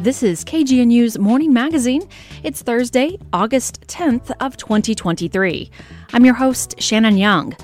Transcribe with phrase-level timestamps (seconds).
[0.00, 2.08] This is KGNU's Morning Magazine.
[2.42, 5.70] It's Thursday, August 10th of 2023.
[6.14, 7.54] I'm your host, Shannon Young.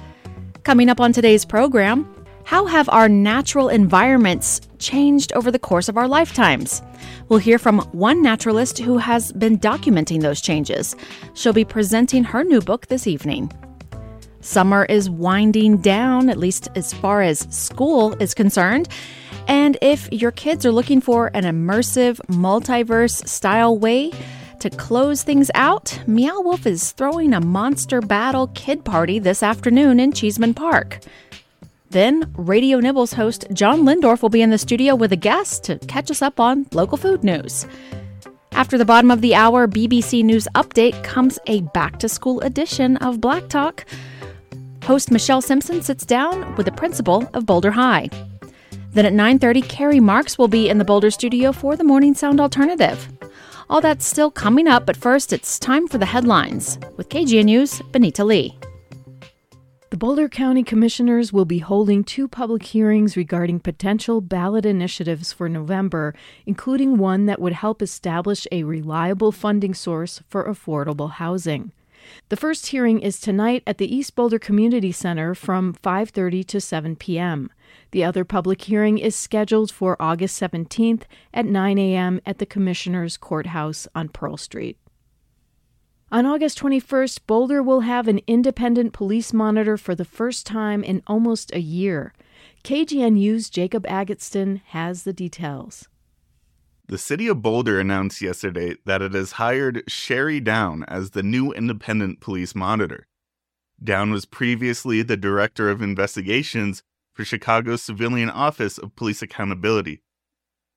[0.62, 2.06] Coming up on today's program,
[2.44, 6.82] how have our natural environments changed over the course of our lifetimes?
[7.30, 10.94] We'll hear from one naturalist who has been documenting those changes.
[11.32, 13.50] She'll be presenting her new book this evening.
[14.42, 18.90] Summer is winding down, at least as far as school is concerned.
[19.46, 24.12] And if your kids are looking for an immersive, multiverse style way
[24.60, 30.00] to close things out, Meow Wolf is throwing a monster battle kid party this afternoon
[30.00, 31.00] in Cheesman Park.
[31.90, 35.78] Then, Radio Nibbles host John Lehndorff will be in the studio with a guest to
[35.78, 37.66] catch us up on local food news.
[38.52, 42.96] After the bottom of the hour BBC News update comes a back to school edition
[42.96, 43.84] of Black Talk.
[44.82, 48.08] Host Michelle Simpson sits down with the principal of Boulder High.
[48.96, 52.40] Then at 9:30, Carrie Marks will be in the Boulder studio for the Morning Sound
[52.40, 53.06] Alternative.
[53.68, 58.24] All that's still coming up, but first it's time for the headlines with KGNU's Benita
[58.24, 58.58] Lee.
[59.90, 65.46] The Boulder County Commissioners will be holding two public hearings regarding potential ballot initiatives for
[65.46, 66.14] November,
[66.46, 71.70] including one that would help establish a reliable funding source for affordable housing.
[72.28, 76.96] The first hearing is tonight at the East Boulder Community Center from 5:30 to 7
[76.96, 77.52] p.m.
[77.92, 82.20] The other public hearing is scheduled for August 17th at 9 a.m.
[82.26, 84.76] at the Commissioner's Courthouse on Pearl Street.
[86.10, 91.02] On August 21st, Boulder will have an independent police monitor for the first time in
[91.06, 92.12] almost a year.
[92.64, 95.88] KGNU's Jacob Agatston has the details.
[96.88, 101.52] The city of Boulder announced yesterday that it has hired Sherry Down as the new
[101.52, 103.08] independent police monitor.
[103.82, 110.02] Down was previously the director of investigations for Chicago's Civilian Office of Police Accountability.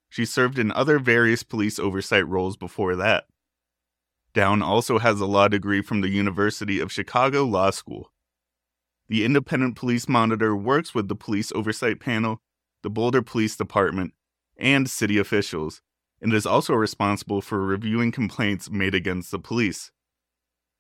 [0.10, 3.26] She served in other various police oversight roles before that.
[4.34, 8.12] Down also has a law degree from the University of Chicago Law School.
[9.10, 12.42] The Independent Police Monitor works with the Police Oversight Panel,
[12.82, 14.14] the Boulder Police Department,
[14.58, 15.84] and city officials
[16.22, 19.92] and is also responsible for reviewing complaints made against the police.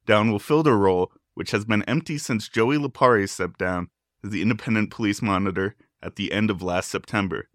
[0.05, 3.89] Down will fill the role, which has been empty since Joey Lipari stepped down
[4.23, 7.47] as the independent police monitor at the end of last September.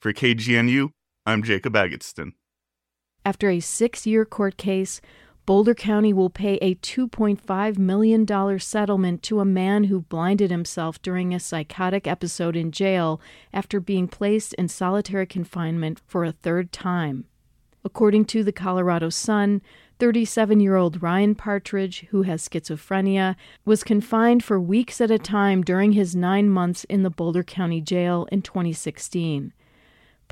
[0.00, 0.90] For KGNU,
[1.26, 2.32] I'm Jacob Agatston.
[3.24, 5.00] After a six year court case,
[5.44, 11.34] Boulder County will pay a $2.5 million settlement to a man who blinded himself during
[11.34, 13.20] a psychotic episode in jail
[13.52, 17.24] after being placed in solitary confinement for a third time.
[17.84, 19.62] According to the Colorado Sun,
[19.98, 25.62] 37 year old Ryan Partridge, who has schizophrenia, was confined for weeks at a time
[25.62, 29.52] during his nine months in the Boulder County Jail in 2016.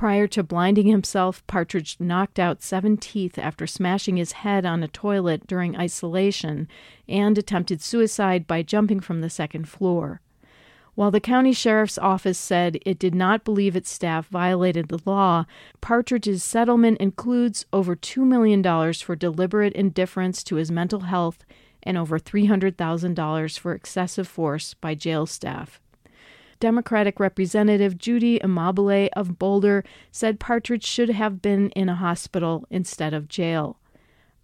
[0.01, 4.89] Prior to blinding himself, Partridge knocked out seven teeth after smashing his head on a
[4.89, 6.69] toilet during isolation
[7.07, 10.23] and attempted suicide by jumping from the second floor.
[10.95, 15.45] While the county sheriff's office said it did not believe its staff violated the law,
[15.83, 21.45] Partridge's settlement includes over $2 million for deliberate indifference to his mental health
[21.83, 25.79] and over $300,000 for excessive force by jail staff.
[26.61, 29.83] Democratic Representative Judy Amabile of Boulder
[30.13, 33.79] said Partridge should have been in a hospital instead of jail.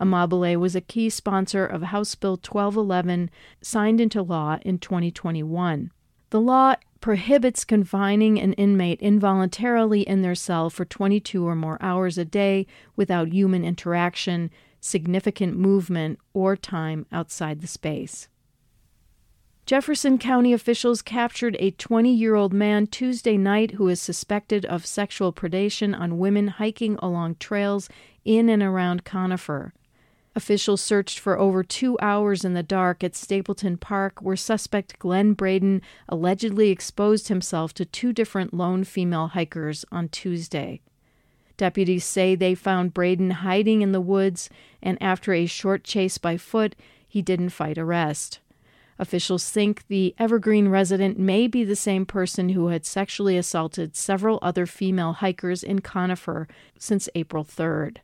[0.01, 5.91] Amabile was a key sponsor of House Bill 1211, signed into law in 2021.
[6.31, 12.19] The law prohibits confining an inmate involuntarily in their cell for 22 or more hours
[12.19, 12.67] a day
[12.97, 14.51] without human interaction,
[14.81, 18.29] significant movement, or time outside the space.
[19.67, 24.87] Jefferson County officials captured a 20 year old man Tuesday night who is suspected of
[24.87, 27.89] sexual predation on women hiking along trails
[28.25, 29.75] in and around Conifer.
[30.37, 35.33] Officials searched for over two hours in the dark at Stapleton Park, where suspect Glenn
[35.33, 40.81] Braden allegedly exposed himself to two different lone female hikers on Tuesday.
[41.57, 44.49] Deputies say they found Braden hiding in the woods,
[44.81, 46.77] and after a short chase by foot,
[47.09, 48.39] he didn't fight arrest.
[48.99, 54.39] Officials think the Evergreen resident may be the same person who had sexually assaulted several
[54.41, 56.49] other female hikers in Conifer
[56.79, 57.99] since April 3rd.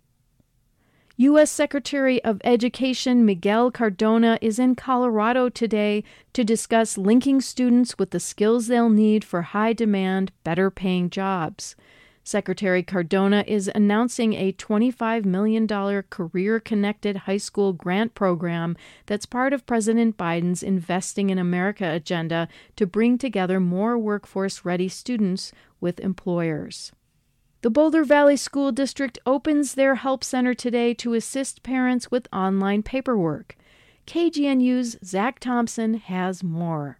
[1.16, 1.50] U.S.
[1.50, 8.20] Secretary of Education Miguel Cardona is in Colorado today to discuss linking students with the
[8.20, 11.76] skills they'll need for high demand, better paying jobs.
[12.24, 18.76] Secretary Cardona is announcing a $25 million Career Connected High School grant program
[19.06, 24.88] that's part of President Biden's Investing in America agenda to bring together more workforce ready
[24.88, 26.92] students with employers.
[27.62, 32.82] The Boulder Valley School District opens their Help Center today to assist parents with online
[32.82, 33.56] paperwork.
[34.06, 36.98] KGNU's Zach Thompson has more.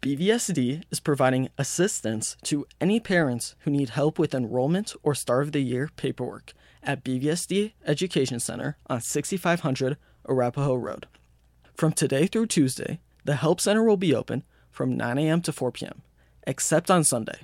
[0.00, 5.50] BVSD is providing assistance to any parents who need help with enrollment or start of
[5.50, 6.52] the year paperwork
[6.84, 9.96] at BVSD Education Center on 6500
[10.28, 11.08] Arapahoe Road.
[11.74, 15.42] From today through Tuesday, the Help Center will be open from 9 a.m.
[15.42, 16.02] to 4 p.m.,
[16.46, 17.40] except on Sunday.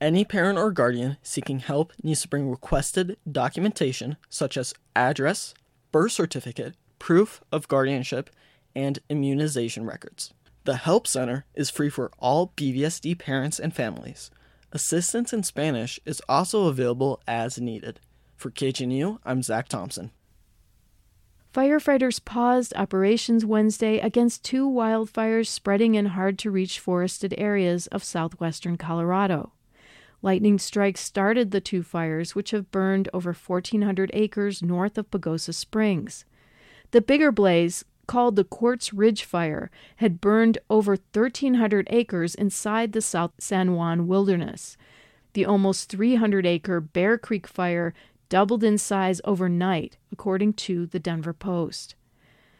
[0.00, 5.52] Any parent or guardian seeking help needs to bring requested documentation such as address,
[5.92, 8.30] birth certificate, proof of guardianship,
[8.74, 10.32] and immunization records.
[10.64, 14.30] The Help Center is free for all BVSD parents and families.
[14.72, 18.00] Assistance in Spanish is also available as needed.
[18.34, 20.10] For KGNU, I'm Zach Thompson.
[21.52, 28.02] Firefighters paused operations Wednesday against two wildfires spreading in hard to reach forested areas of
[28.02, 29.52] southwestern Colorado.
[30.22, 35.52] Lightning strikes started the two fires, which have burned over 1,400 acres north of Pagosa
[35.52, 36.24] Springs.
[36.92, 43.00] The bigger blaze called the Quartz Ridge Fire, had burned over 1,300 acres inside the
[43.00, 44.76] South San Juan wilderness.
[45.32, 47.92] The almost 300 acre Bear Creek Fire
[48.28, 51.94] doubled in size overnight, according to the Denver Post.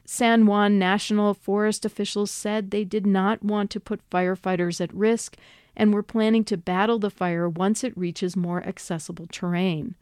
[0.05, 5.37] San Juan National Forest officials said they did not want to put firefighters at risk
[5.76, 9.94] and were planning to battle the fire once it reaches more accessible terrain.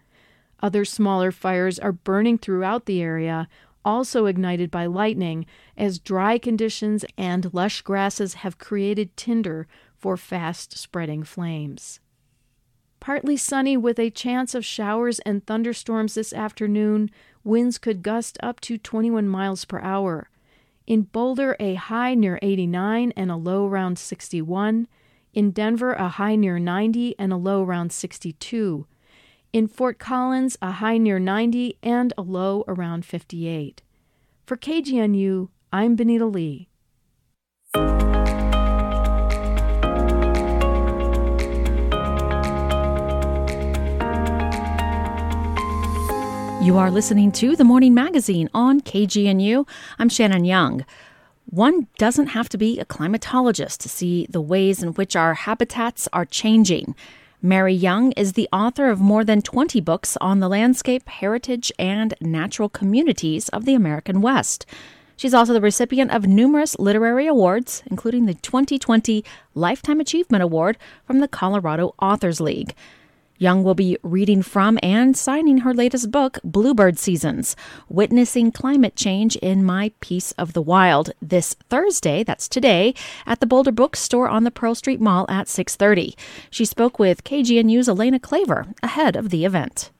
[0.60, 3.48] Other smaller fires are burning throughout the area,
[3.84, 5.46] also ignited by lightning,
[5.76, 12.00] as dry conditions and lush grasses have created tinder for fast spreading flames.
[13.00, 17.10] Partly sunny with a chance of showers and thunderstorms this afternoon,
[17.42, 20.30] winds could gust up to 21 miles per hour.
[20.86, 24.86] In Boulder, a high near 89 and a low around 61.
[25.34, 28.86] In Denver, a high near 90 and a low around 62.
[29.52, 33.82] In Fort Collins, a high near 90 and a low around 58.
[34.46, 36.68] For KGNU, I'm Benita Lee.
[46.64, 49.68] You are listening to The Morning Magazine on KGNU.
[49.98, 50.86] I'm Shannon Young.
[51.44, 56.08] One doesn't have to be a climatologist to see the ways in which our habitats
[56.14, 56.94] are changing.
[57.44, 62.14] Mary Young is the author of more than 20 books on the landscape, heritage, and
[62.20, 64.64] natural communities of the American West.
[65.16, 69.24] She's also the recipient of numerous literary awards, including the 2020
[69.56, 72.76] Lifetime Achievement Award from the Colorado Authors League.
[73.42, 77.56] Young will be reading from and signing her latest book, Bluebird Seasons
[77.88, 82.94] Witnessing Climate Change in My Piece of the Wild, this Thursday, that's today,
[83.26, 86.14] at the Boulder Bookstore on the Pearl Street Mall at 6.30.
[86.50, 89.90] She spoke with KGNU's Elena Claver ahead of the event.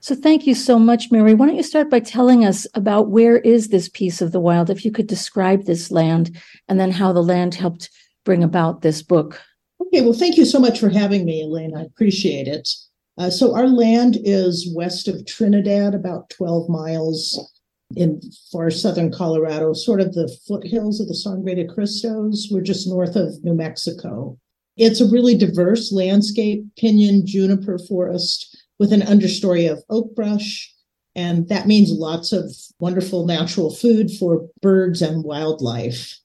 [0.00, 1.32] So thank you so much, Mary.
[1.32, 4.68] Why don't you start by telling us about where is this piece of the wild,
[4.68, 6.36] if you could describe this land,
[6.68, 7.88] and then how the land helped
[8.24, 9.40] bring about this book.
[9.86, 11.76] Okay, well, thank you so much for having me, Elaine.
[11.76, 12.68] I appreciate it.
[13.18, 17.50] Uh, so, our land is west of Trinidad, about 12 miles
[17.96, 18.20] in
[18.50, 22.48] far southern Colorado, sort of the foothills of the Sangre de Cristos.
[22.50, 24.38] We're just north of New Mexico.
[24.76, 30.72] It's a really diverse landscape, pinyon juniper forest with an understory of oak brush.
[31.14, 36.18] And that means lots of wonderful natural food for birds and wildlife.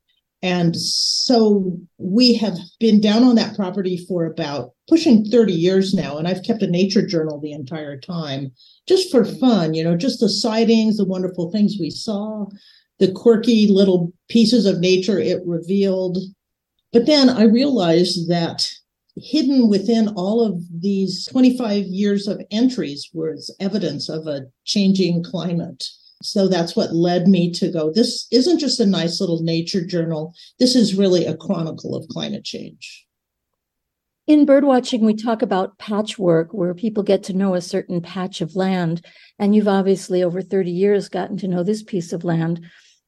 [0.48, 6.18] And so we have been down on that property for about pushing 30 years now.
[6.18, 8.54] And I've kept a nature journal the entire time
[8.88, 12.46] just for fun, you know, just the sightings, the wonderful things we saw,
[12.98, 16.18] the quirky little pieces of nature it revealed.
[16.94, 18.72] But then I realized that
[19.18, 25.84] hidden within all of these 25 years of entries was evidence of a changing climate
[26.22, 27.92] so that's what led me to go.
[27.92, 30.34] This isn't just a nice little nature journal.
[30.60, 33.06] This is really a chronicle of climate change.
[34.26, 38.58] In birdwatching, we talk about patchwork, where people get to know a certain patch of
[38.58, 39.06] land.
[39.40, 42.66] And you've obviously, over 30 years, gotten to know this piece of land.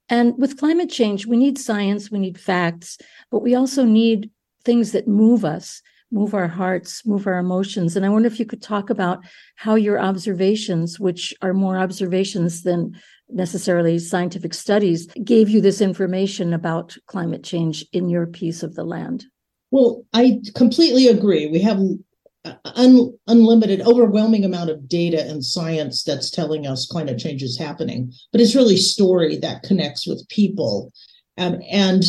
[0.08, 2.98] And with climate change, we need science, we need facts,
[3.32, 4.32] but we also need
[4.64, 7.96] things that move us move our hearts, move our emotions.
[7.96, 9.20] And I wonder if you could talk about
[9.56, 13.00] how your observations, which are more observations than
[13.30, 18.84] necessarily scientific studies, gave you this information about climate change in your piece of the
[18.84, 19.26] land.
[19.72, 21.48] Well, I completely agree.
[21.48, 21.80] We have
[22.66, 28.12] un- unlimited, overwhelming amount of data and science that's telling us climate change is happening,
[28.32, 30.92] but it's really story that connects with people.
[31.38, 32.04] Um, and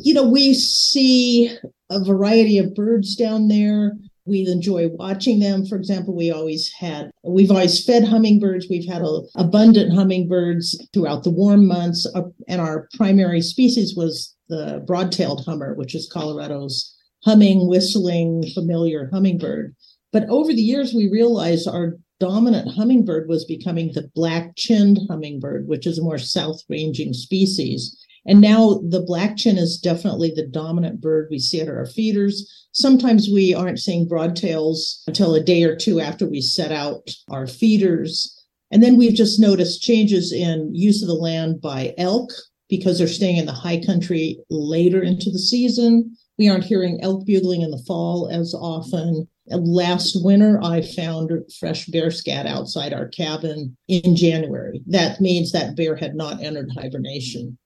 [0.00, 1.56] you know, we see
[1.90, 3.92] a variety of birds down there.
[4.26, 5.64] We enjoy watching them.
[5.64, 8.66] For example, we always had, we've always fed hummingbirds.
[8.68, 12.06] We've had a, abundant hummingbirds throughout the warm months.
[12.14, 18.44] Uh, and our primary species was the broad tailed hummer, which is Colorado's humming, whistling,
[18.54, 19.74] familiar hummingbird.
[20.12, 25.68] But over the years, we realized our dominant hummingbird was becoming the black chinned hummingbird,
[25.68, 27.96] which is a more south ranging species.
[28.28, 32.68] And now the black chin is definitely the dominant bird we see at our feeders.
[32.72, 37.46] Sometimes we aren't seeing broadtails until a day or two after we set out our
[37.46, 38.38] feeders.
[38.70, 42.30] And then we've just noticed changes in use of the land by elk
[42.68, 46.14] because they're staying in the high country later into the season.
[46.36, 49.26] We aren't hearing elk bugling in the fall as often.
[49.46, 54.82] Last winter, I found fresh bear scat outside our cabin in January.
[54.86, 57.56] That means that bear had not entered hibernation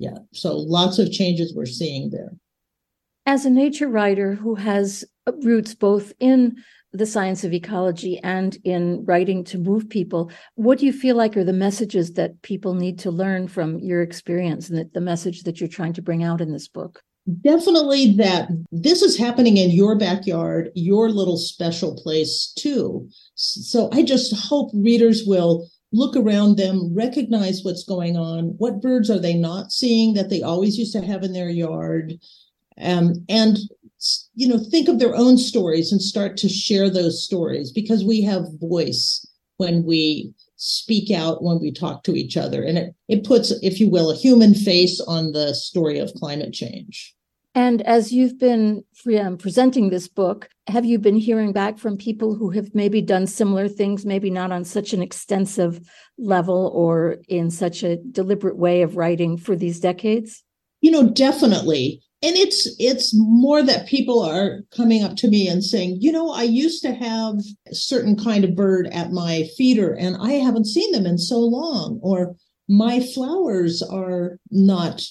[0.00, 0.16] yeah.
[0.32, 2.32] So lots of changes we're seeing there.
[3.26, 5.04] As a nature writer who has
[5.44, 6.56] roots both in
[6.92, 11.36] the science of ecology and in writing to move people, what do you feel like
[11.36, 15.42] are the messages that people need to learn from your experience and the, the message
[15.42, 17.02] that you're trying to bring out in this book?
[17.42, 23.06] Definitely that this is happening in your backyard, your little special place too.
[23.34, 28.54] So I just hope readers will look around them, recognize what's going on.
[28.58, 32.18] What birds are they not seeing that they always used to have in their yard?
[32.80, 33.58] Um, and
[34.34, 38.22] you know, think of their own stories and start to share those stories because we
[38.22, 39.26] have voice
[39.58, 43.80] when we speak out when we talk to each other and it, it puts if
[43.80, 47.14] you will a human face on the story of climate change
[47.54, 48.84] and as you've been
[49.18, 53.26] um, presenting this book, have you been hearing back from people who have maybe done
[53.26, 55.80] similar things, maybe not on such an extensive
[56.16, 60.44] level or in such a deliberate way of writing for these decades?
[60.80, 62.02] You know, definitely.
[62.22, 66.30] And it's it's more that people are coming up to me and saying, you know,
[66.30, 67.34] I used to have
[67.68, 71.38] a certain kind of bird at my feeder and I haven't seen them in so
[71.38, 72.36] long or
[72.68, 75.02] my flowers are not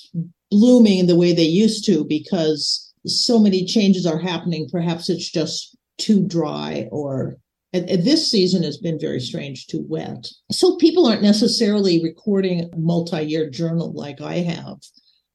[0.52, 4.68] blooming the way they used to because so many changes are happening.
[4.72, 7.38] Perhaps it's just too dry or
[7.72, 10.28] and, this season has been very strange, too wet.
[10.52, 14.78] So people aren't necessarily recording a multi-year journal like I have,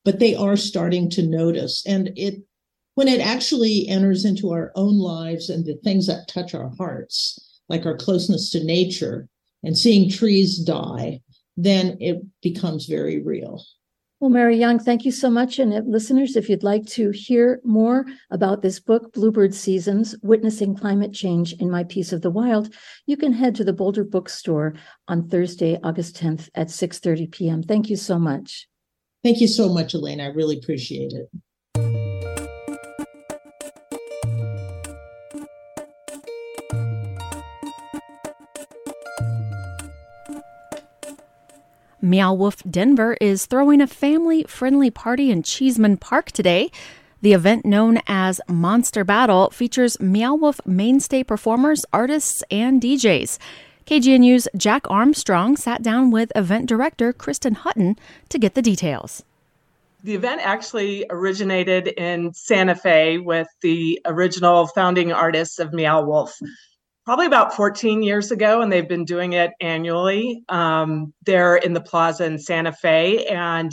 [0.04, 1.84] but they are starting to notice.
[1.86, 2.42] And it
[2.94, 7.60] when it actually enters into our own lives and the things that touch our hearts,
[7.68, 9.28] like our closeness to nature
[9.64, 11.20] and seeing trees die,
[11.56, 13.64] then it becomes very real.
[14.20, 15.58] Well, Mary Young, thank you so much.
[15.58, 20.76] And uh, listeners, if you'd like to hear more about this book, Bluebird Seasons Witnessing
[20.76, 22.72] Climate Change in My Piece of the Wild,
[23.06, 24.74] you can head to the Boulder Bookstore
[25.08, 27.62] on Thursday, August 10th at 6:30 p.m.
[27.62, 28.68] Thank you so much.
[29.24, 30.20] Thank you so much, Elaine.
[30.20, 31.28] I really appreciate it.
[42.04, 46.70] Meow Wolf Denver is throwing a family friendly party in Cheesman Park today.
[47.22, 53.38] The event, known as Monster Battle, features Meow Wolf mainstay performers, artists, and DJs.
[53.86, 57.96] KGNU's Jack Armstrong sat down with event director Kristen Hutton
[58.28, 59.24] to get the details.
[60.02, 66.38] The event actually originated in Santa Fe with the original founding artists of Meow Wolf
[67.04, 70.42] probably about 14 years ago, and they've been doing it annually.
[70.48, 73.72] Um, they're in the plaza in Santa Fe, and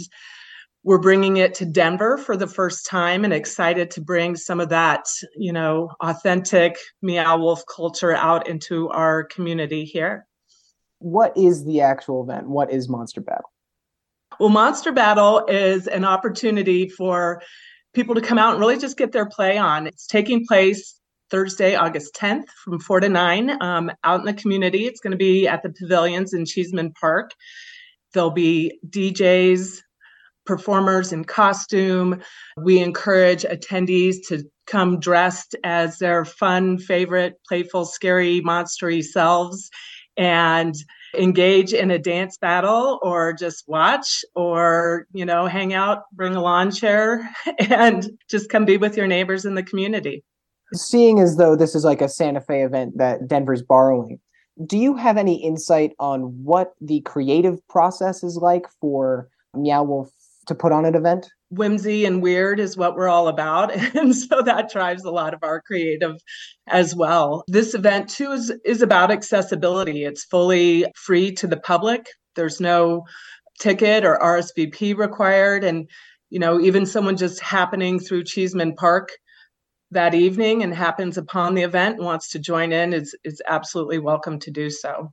[0.84, 4.70] we're bringing it to Denver for the first time and excited to bring some of
[4.70, 10.26] that, you know, authentic Meow Wolf culture out into our community here.
[11.00, 12.50] What is the actual event?
[12.50, 13.52] What is Monster Battle?
[14.40, 17.42] Well, Monster Battle is an opportunity for
[17.94, 19.88] people to come out and really just get their play on.
[19.88, 21.01] It's taking place
[21.32, 24.86] Thursday, August 10th from 4 to 9 um, out in the community.
[24.86, 27.32] It's going to be at the pavilions in Cheesman Park.
[28.14, 29.82] There'll be DJs,
[30.46, 32.22] performers in costume.
[32.58, 39.70] We encourage attendees to come dressed as their fun, favorite, playful, scary, monstery selves
[40.18, 40.76] and
[41.16, 46.42] engage in a dance battle or just watch or you know hang out bring a
[46.42, 47.30] lawn chair
[47.70, 50.24] and just come be with your neighbors in the community
[50.74, 54.20] seeing as though this is like a Santa Fe event that Denver's borrowing,
[54.66, 60.12] do you have any insight on what the creative process is like for Meow Wolf
[60.48, 61.30] to put on an event?
[61.50, 63.72] Whimsy and weird is what we're all about.
[63.96, 66.16] And so that drives a lot of our creative
[66.68, 67.44] as well.
[67.48, 70.06] This event, too, is, is about accessibility.
[70.06, 73.04] It's fully free to the public, there's no
[73.60, 75.64] ticket or RSVP required.
[75.64, 75.90] And,
[76.30, 79.10] you know, even someone just happening through Cheesman Park
[79.92, 84.00] that evening and happens upon the event and wants to join in is is absolutely
[84.00, 85.12] welcome to do so.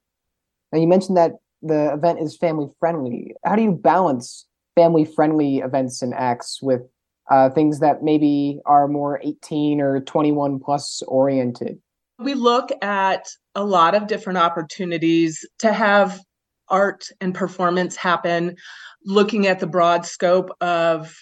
[0.73, 1.32] Now you mentioned that
[1.62, 3.35] the event is family friendly.
[3.44, 6.82] How do you balance family friendly events and acts with
[7.30, 11.78] uh, things that maybe are more 18 or 21 plus oriented?
[12.20, 16.20] We look at a lot of different opportunities to have
[16.68, 18.56] art and performance happen,
[19.04, 21.14] looking at the broad scope of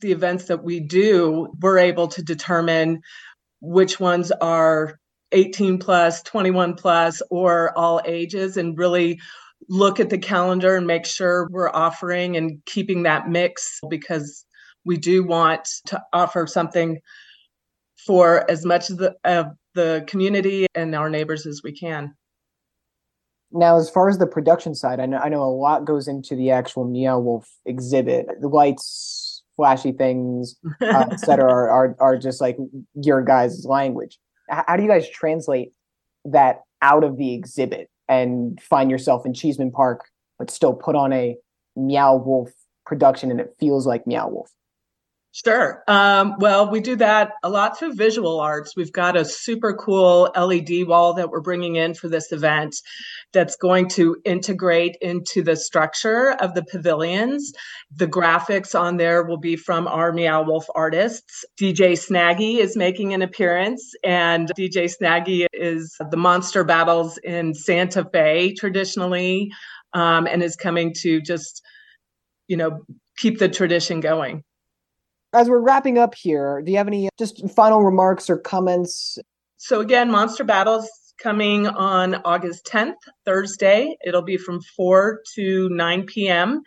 [0.00, 3.02] the events that we do, we're able to determine
[3.60, 4.98] which ones are
[5.32, 9.20] 18 plus, 21 plus, or all ages, and really
[9.68, 14.44] look at the calendar and make sure we're offering and keeping that mix because
[14.84, 16.98] we do want to offer something
[18.06, 22.14] for as much of the, of the community and our neighbors as we can.
[23.52, 26.36] Now, as far as the production side, I know I know a lot goes into
[26.36, 28.26] the actual Meow Wolf exhibit.
[28.40, 29.29] The lights,
[29.60, 32.56] flashy things, uh, etc., are, are are just like
[32.94, 34.18] your guys' language.
[34.48, 35.72] How do you guys translate
[36.24, 40.06] that out of the exhibit and find yourself in Cheesman Park,
[40.38, 41.36] but still put on a
[41.76, 42.50] Meow Wolf
[42.86, 44.50] production and it feels like Meow Wolf?
[45.32, 45.84] Sure.
[45.86, 48.74] Um, well, we do that a lot through visual arts.
[48.74, 52.74] We've got a super cool LED wall that we're bringing in for this event
[53.32, 57.52] that's going to integrate into the structure of the pavilions.
[57.94, 61.44] The graphics on there will be from our Meow Wolf artists.
[61.60, 68.04] DJ Snaggy is making an appearance, and DJ Snaggy is the monster battles in Santa
[68.12, 69.48] Fe traditionally,
[69.92, 71.62] um, and is coming to just,
[72.48, 72.80] you know,
[73.16, 74.42] keep the tradition going
[75.32, 79.18] as we're wrapping up here, do you have any just final remarks or comments?
[79.56, 80.88] So again, Monster Battles
[81.22, 82.94] coming on August 10th,
[83.24, 83.96] Thursday.
[84.04, 86.62] It'll be from 4 to 9 p.m.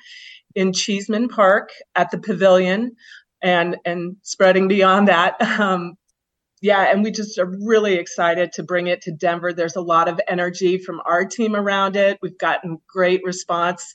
[0.55, 2.95] in Cheesman Park at the Pavilion,
[3.41, 5.35] and and spreading beyond that.
[5.59, 5.95] Um,
[6.61, 9.51] yeah, and we just are really excited to bring it to Denver.
[9.51, 12.17] There's a lot of energy from our team around it.
[12.21, 13.93] We've gotten great response.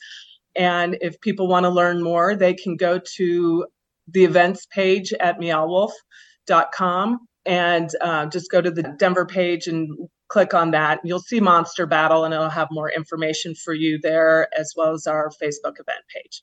[0.54, 3.66] And if people want to learn more, they can go to
[4.10, 10.54] the events page at meowwolf.com and uh, just go to the Denver page and click
[10.54, 11.00] on that.
[11.04, 15.06] You'll see Monster Battle and it'll have more information for you there as well as
[15.06, 16.42] our Facebook event page.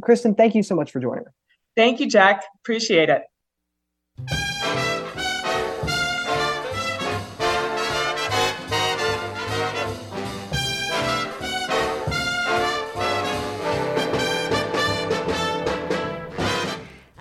[0.00, 1.32] Kristen, thank you so much for joining us.
[1.76, 2.44] Thank you, Jack.
[2.62, 3.22] Appreciate it.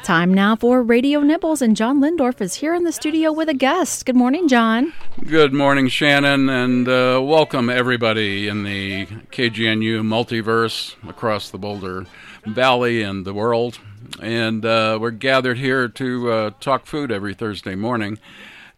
[0.09, 3.53] Time now for Radio Nibbles, and John Lehndorff is here in the studio with a
[3.53, 4.07] guest.
[4.07, 4.91] Good morning, John.
[5.23, 12.07] Good morning, Shannon, and uh, welcome everybody in the KGNU multiverse across the Boulder
[12.43, 13.77] Valley and the world.
[14.19, 18.17] And uh, we're gathered here to uh, talk food every Thursday morning.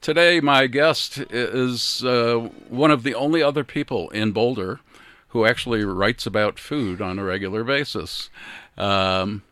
[0.02, 4.82] Today, my guest is uh, one of the only other people in Boulder
[5.30, 8.30] who actually writes about food on a regular basis.
[8.78, 9.44] Um,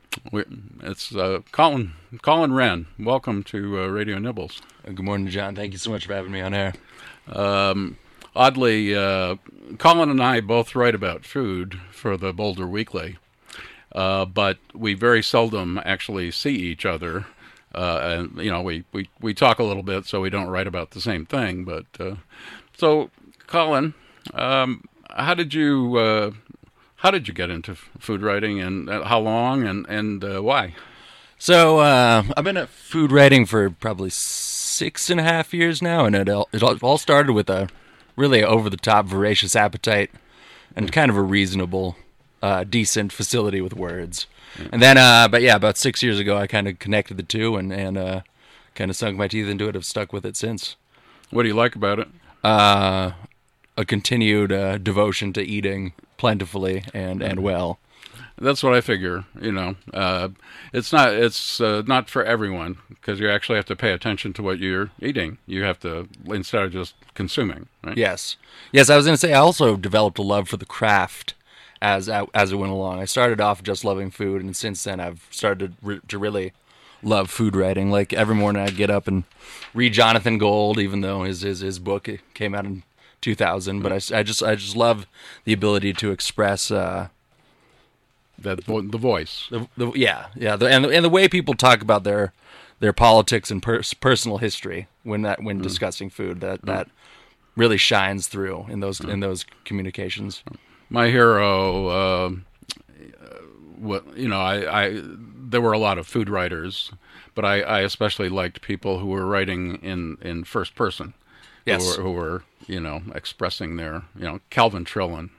[0.81, 2.87] it's uh, Colin Colin Wren.
[2.97, 4.61] Welcome to uh, Radio Nibbles.
[4.87, 5.55] Uh, good morning, John.
[5.55, 6.73] Thank you so much for having me on air.
[7.27, 7.97] Um,
[8.35, 9.35] oddly, uh,
[9.77, 13.17] Colin and I both write about food for the Boulder Weekly,
[13.93, 17.25] uh, but we very seldom actually see each other.
[17.73, 20.65] Uh, and you know, we, we, we talk a little bit, so we don't write
[20.65, 21.65] about the same thing.
[21.65, 21.85] But
[22.75, 23.11] so,
[23.45, 23.93] Colin,
[24.33, 26.33] um, how did you
[26.99, 30.75] how did you get into food writing, and uh, how long, and and uh, why?
[31.37, 36.05] So uh, I've been at food writing for probably six and a half years now,
[36.05, 37.69] and it all, it all started with a
[38.17, 40.11] really over the top, voracious appetite,
[40.75, 41.95] and kind of a reasonable,
[42.41, 44.27] uh, decent facility with words.
[44.71, 47.55] And then, uh, but yeah, about six years ago, I kind of connected the two,
[47.55, 48.21] and and uh,
[48.75, 49.75] kind of sunk my teeth into it.
[49.77, 50.75] I've stuck with it since.
[51.29, 52.07] What do you like about it?
[52.43, 53.11] Uh,
[53.77, 57.79] a continued uh, devotion to eating plentifully and and well.
[58.37, 59.25] That's what I figure.
[59.41, 60.29] You know, uh,
[60.71, 64.43] it's not it's uh, not for everyone because you actually have to pay attention to
[64.43, 65.39] what you're eating.
[65.47, 67.67] You have to instead of just consuming.
[67.83, 67.97] Right?
[67.97, 68.37] Yes,
[68.71, 68.89] yes.
[68.89, 71.33] I was going to say I also developed a love for the craft
[71.81, 72.99] as as it went along.
[72.99, 76.53] I started off just loving food, and since then I've started to, re- to really
[77.01, 77.89] love food writing.
[77.89, 79.23] Like every morning I get up and
[79.73, 82.83] read Jonathan Gold, even though his his, his book came out in
[83.21, 83.81] 2000.
[83.81, 85.07] But I, I just I just love
[85.45, 87.09] the ability to express uh,
[88.37, 89.47] that the voice.
[89.49, 92.33] The, the, yeah, yeah, the, and the, and the way people talk about their
[92.79, 95.63] their politics and per- personal history when that when mm.
[95.63, 96.65] discussing food that mm.
[96.65, 96.89] that
[97.55, 99.09] really shines through in those mm.
[99.09, 100.43] in those communications.
[100.89, 102.29] My hero, uh,
[103.77, 105.01] what you know, I, I
[105.49, 106.91] there were a lot of food writers,
[107.35, 111.13] but I, I especially liked people who were writing in, in first person.
[111.69, 111.95] Yes.
[111.95, 115.29] Who were, who were, you know, expressing their, you know, Calvin Trillin,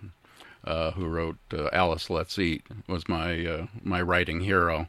[0.64, 4.88] uh, who wrote uh, Alice Let's Eat, was my uh, my writing hero.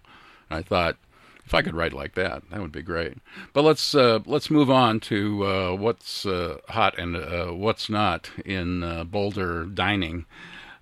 [0.50, 0.98] I thought
[1.46, 3.18] if I could write like that, that would be great.
[3.54, 8.30] But let's uh, let's move on to uh, what's uh, hot and uh, what's not
[8.46, 10.26] in uh, Boulder dining.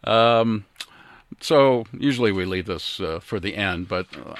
[0.04, 0.66] Um,
[1.42, 4.36] so usually we leave this uh, for the end, but uh,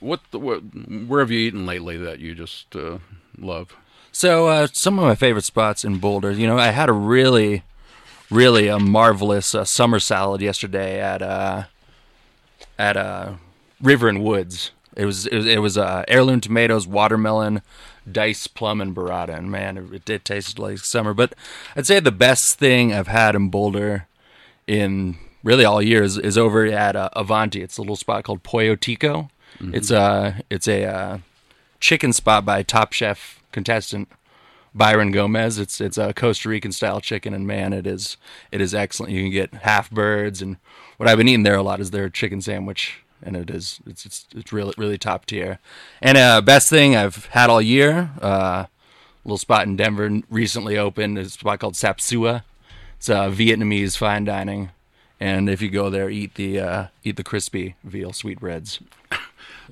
[0.00, 2.98] what, what where have you eaten lately that you just uh,
[3.38, 3.76] love?
[4.12, 6.30] So uh, some of my favorite spots in Boulder.
[6.30, 7.62] You know, I had a really,
[8.30, 11.64] really a marvelous uh, summer salad yesterday at uh,
[12.78, 13.34] at uh,
[13.80, 14.70] River and Woods.
[14.94, 17.62] It was it was, it was uh, heirloom tomatoes, watermelon,
[18.10, 19.36] diced plum, and burrata.
[19.36, 21.14] And man, it, it did taste like summer.
[21.14, 21.34] But
[21.74, 24.06] I'd say the best thing I've had in Boulder
[24.66, 27.62] in really all years is over at uh, Avanti.
[27.62, 29.30] It's a little spot called Pollo Tico.
[29.72, 31.18] It's a it's a uh,
[31.80, 34.08] chicken spot by Top Chef contestant
[34.74, 35.58] Byron Gomez.
[35.58, 38.16] It's it's a Costa Rican style chicken, and man, it is
[38.50, 39.12] it is excellent.
[39.12, 40.56] You can get half birds, and
[40.96, 44.06] what I've been eating there a lot is their chicken sandwich, and it is it's
[44.06, 45.58] it's it's really really top tier.
[46.00, 48.66] And uh, best thing I've had all year, uh,
[49.24, 51.18] little spot in Denver recently opened.
[51.18, 52.44] It's a spot called Sap Sua.
[52.96, 54.70] It's uh, Vietnamese fine dining,
[55.20, 58.80] and if you go there, eat the uh, eat the crispy veal sweetbreads.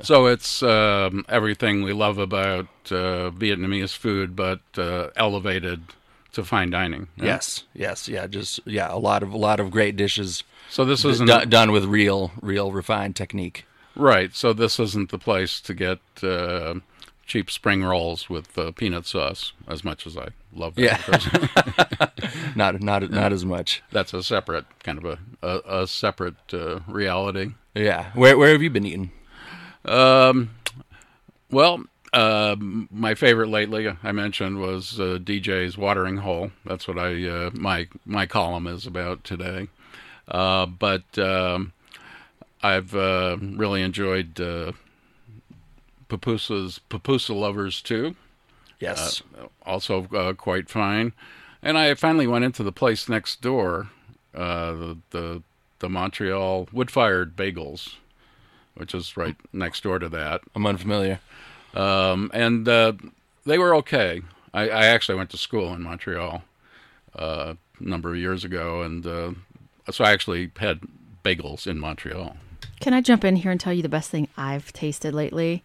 [0.03, 5.83] So it's um, everything we love about uh, Vietnamese food, but uh, elevated
[6.33, 7.09] to fine dining.
[7.17, 10.45] Yes, yes, yeah, just yeah, a lot of a lot of great dishes.
[10.71, 13.65] So this d- isn't done with real, real refined technique.
[13.97, 14.35] right.
[14.35, 16.75] So this isn't the place to get uh,
[17.27, 19.53] cheap spring rolls with uh, peanut sauce.
[19.67, 22.07] As much as I love that, Yeah.
[22.57, 23.83] Not not not as much.
[23.93, 27.55] that's a separate kind of a a, a separate uh, reality.
[27.75, 28.11] Yeah.
[28.15, 29.11] Where where have you been eating?
[29.85, 30.51] Um,
[31.51, 36.51] well, uh, my favorite lately, I mentioned, was uh, DJ's Watering Hole.
[36.65, 39.69] That's what I uh, my my column is about today.
[40.29, 41.73] Uh, but um,
[42.63, 44.73] I've uh, really enjoyed uh,
[46.09, 48.17] Papusa's Papusa Lovers too.
[48.81, 49.23] Yes.
[49.65, 51.13] Also uh, quite fine.
[51.63, 53.91] And I finally went into the place next door,
[54.35, 55.43] uh, the the
[55.81, 57.97] the Montreal wood fired bagels,
[58.81, 60.41] which is right next door to that.
[60.57, 61.21] I'm unfamiliar.
[61.75, 62.95] Um, and uh,
[63.45, 64.23] they were okay.
[64.55, 66.43] I, I actually went to school in Montreal
[67.15, 69.33] uh, a number of years ago, and uh,
[69.91, 70.81] so I actually had
[71.23, 72.37] bagels in Montreal.
[72.81, 75.63] Can I jump in here and tell you the best thing I've tasted lately?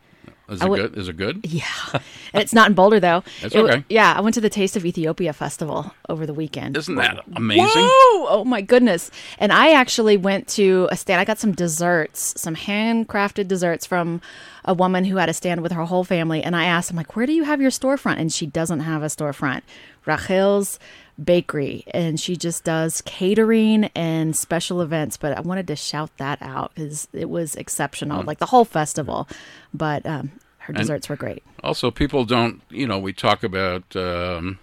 [0.50, 0.98] Is it would- good?
[0.98, 1.46] Is it good?
[1.46, 1.66] Yeah.
[1.94, 3.24] and it's not in Boulder, though.
[3.42, 3.84] That's It okay.
[3.90, 6.78] yeah, I went to the Taste of Ethiopia festival over the weekend.
[6.78, 7.66] Isn't that amazing?
[7.84, 8.28] Whoa!
[8.30, 9.10] Oh my goodness.
[9.40, 11.20] And I actually went to a stand.
[11.20, 14.22] I got some desserts, some handcrafted desserts from
[14.64, 16.42] a woman who had a stand with her whole family.
[16.44, 18.18] And I asked, I'm like, where do you have your storefront?
[18.20, 19.62] And she doesn't have a storefront.
[20.06, 20.80] Rachel's
[21.24, 21.86] Bakery.
[21.94, 25.18] And she just does catering and special events.
[25.18, 29.28] But I wanted to shout that out because it was exceptional, like the whole festival.
[29.74, 31.44] But um, her desserts were great.
[31.64, 32.62] Also, people don't.
[32.70, 33.96] You know, we talk about.
[33.96, 34.60] Um,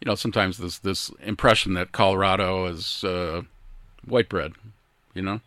[0.00, 3.42] you know, sometimes this this impression that Colorado is uh,
[4.04, 4.52] white bread.
[5.14, 5.40] You know,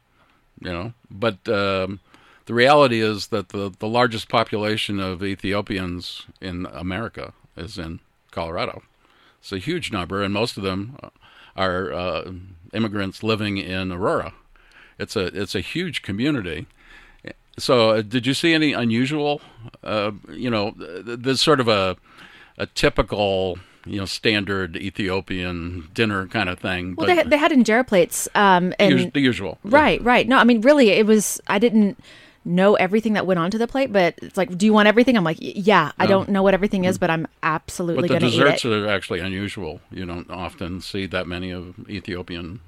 [0.60, 1.99] you know, but um,
[2.45, 7.99] the reality is that the the largest population of Ethiopians in America is in
[8.32, 8.82] Colorado.
[9.39, 10.97] It's a huge number, and most of them
[11.56, 12.32] are uh,
[12.73, 14.34] immigrants living in Aurora.
[14.97, 16.67] It's a it's a huge community.
[17.58, 19.41] So, uh, did you see any unusual?
[19.84, 21.97] Uh, you know, th- th- sort of a
[22.58, 26.95] a typical, you know, standard Ethiopian dinner kind of thing.
[26.95, 28.28] Well, they, had- they had injera plates.
[28.36, 30.28] Um, and us- the usual, Right, right.
[30.28, 31.41] No, I mean, really, it was.
[31.47, 32.02] I didn't
[32.45, 35.17] know everything that went onto the plate, but it's like, do you want everything?
[35.17, 35.91] I'm like, "Y- yeah.
[35.99, 38.43] I don't know what everything is, but I'm absolutely going to eat it.
[38.43, 39.82] desserts are actually unusual.
[39.91, 42.62] You don't often see that many of Ethiopian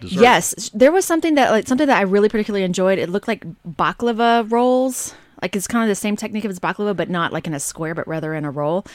[0.00, 0.20] desserts.
[0.20, 2.98] Yes, there was something that like something that I really particularly enjoyed.
[2.98, 5.14] It looked like baklava rolls.
[5.42, 7.94] Like it's kind of the same technique as baklava, but not like in a square,
[7.94, 8.86] but rather in a roll.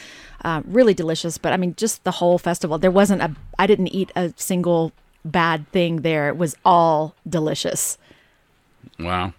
[0.43, 1.37] Uh, really delicious.
[1.37, 2.77] But I mean, just the whole festival.
[2.77, 3.35] There wasn't a.
[3.59, 4.91] I didn't eat a single
[5.25, 6.29] bad thing there.
[6.29, 7.97] It was all delicious.
[8.99, 9.33] Wow.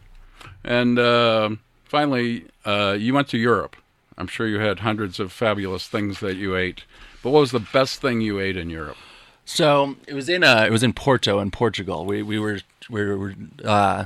[0.65, 1.51] And uh,
[1.85, 3.77] finally, uh, you went to Europe.
[4.19, 6.85] I'm sure you had hundreds of fabulous things that you ate.
[7.23, 8.99] But what was the best thing you ate in Europe?
[9.45, 12.05] So it was in uh, it was in Porto in Portugal.
[12.05, 14.05] We we were we were uh,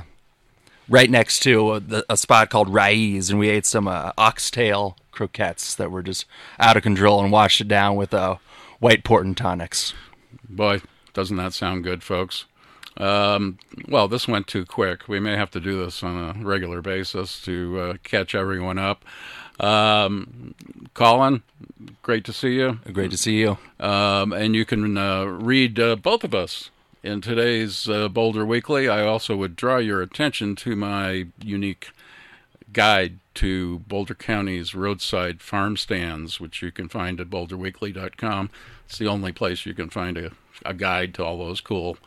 [0.89, 5.75] right next to a, a spot called Raiz, and we ate some uh, oxtail croquettes
[5.75, 6.25] that were just
[6.59, 8.37] out of control, and washed it down with uh,
[8.79, 9.93] white port and tonics.
[10.49, 10.81] Boy,
[11.13, 12.45] doesn't that sound good, folks?
[12.97, 15.07] Um, well, this went too quick.
[15.07, 19.03] We may have to do this on a regular basis to uh, catch everyone up.
[19.59, 20.53] Um,
[20.93, 21.43] Colin,
[22.01, 22.79] great to see you.
[22.91, 23.57] Great to see you.
[23.79, 26.69] Um, and you can uh, read uh, both of us
[27.03, 28.89] in today's uh, Boulder Weekly.
[28.89, 31.89] I also would draw your attention to my unique
[32.73, 38.49] guide to Boulder County's roadside farm stands, which you can find at boulderweekly.com.
[38.85, 40.31] It's the only place you can find a,
[40.65, 41.97] a guide to all those cool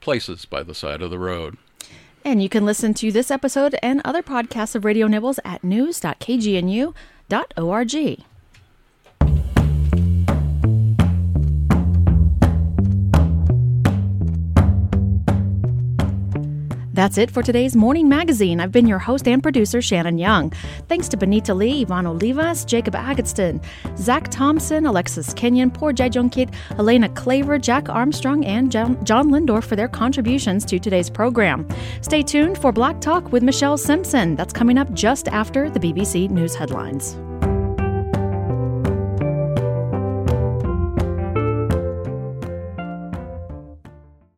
[0.00, 1.56] places by the side of the road.
[2.24, 6.94] And you can listen to this episode and other podcasts of Radio Nibbles at news.kgnu.org.
[17.00, 18.60] That's it for today's Morning Magazine.
[18.60, 20.50] I've been your host and producer, Shannon Young.
[20.86, 23.64] Thanks to Benita Lee, Ivan Olivas, Jacob Agatston,
[23.96, 29.64] Zach Thompson, Alexis Kenyon, Poor Jajong Kid, Elena Claver, Jack Armstrong, and John, John Lehndorff
[29.64, 31.66] for their contributions to today's program.
[32.02, 34.36] Stay tuned for Black Talk with Michelle Simpson.
[34.36, 37.16] That's coming up just after the BBC News headlines.